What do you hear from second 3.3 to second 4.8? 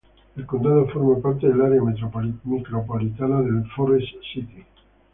de Forrest City.